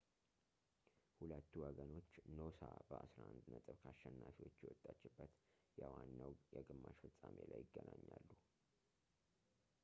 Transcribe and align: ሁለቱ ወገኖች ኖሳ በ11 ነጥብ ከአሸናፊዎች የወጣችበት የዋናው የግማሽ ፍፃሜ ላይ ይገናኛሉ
ሁለቱ 1.17 1.51
ወገኖች 1.63 2.09
ኖሳ 2.37 2.59
በ11 2.87 3.51
ነጥብ 3.53 3.75
ከአሸናፊዎች 3.83 4.55
የወጣችበት 4.63 5.31
የዋናው 5.81 6.33
የግማሽ 6.57 6.99
ፍፃሜ 7.13 7.37
ላይ 7.53 7.63
ይገናኛሉ 7.67 8.29